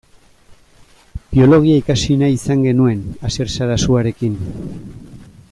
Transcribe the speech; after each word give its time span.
Biologia 1.33 1.75
ikasi 1.81 2.17
nahi 2.21 2.39
izan 2.39 2.65
genuen 2.69 3.05
Asier 3.31 3.53
Sarasuarekin. 3.59 4.41